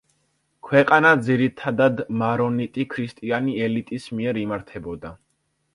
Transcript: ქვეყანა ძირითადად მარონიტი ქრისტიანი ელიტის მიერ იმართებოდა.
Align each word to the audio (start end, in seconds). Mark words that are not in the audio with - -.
ქვეყანა 0.69 1.11
ძირითადად 1.27 2.01
მარონიტი 2.23 2.89
ქრისტიანი 2.95 3.55
ელიტის 3.69 4.13
მიერ 4.19 4.45
იმართებოდა. 4.47 5.19